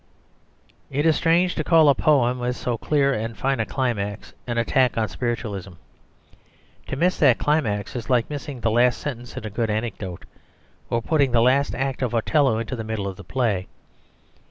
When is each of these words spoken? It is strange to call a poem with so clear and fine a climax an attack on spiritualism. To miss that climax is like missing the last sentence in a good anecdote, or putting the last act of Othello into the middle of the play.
It 0.89 1.05
is 1.05 1.15
strange 1.15 1.53
to 1.53 1.63
call 1.63 1.87
a 1.87 1.93
poem 1.93 2.39
with 2.39 2.55
so 2.55 2.75
clear 2.75 3.13
and 3.13 3.37
fine 3.37 3.59
a 3.59 3.67
climax 3.67 4.33
an 4.47 4.57
attack 4.57 4.97
on 4.97 5.07
spiritualism. 5.07 5.73
To 6.87 6.95
miss 6.95 7.19
that 7.19 7.37
climax 7.37 7.95
is 7.95 8.09
like 8.09 8.27
missing 8.27 8.61
the 8.61 8.71
last 8.71 8.97
sentence 8.97 9.37
in 9.37 9.45
a 9.45 9.51
good 9.51 9.69
anecdote, 9.69 10.25
or 10.89 11.03
putting 11.03 11.33
the 11.33 11.39
last 11.43 11.75
act 11.75 12.01
of 12.01 12.15
Othello 12.15 12.57
into 12.57 12.75
the 12.75 12.83
middle 12.83 13.07
of 13.07 13.15
the 13.15 13.23
play. 13.23 13.67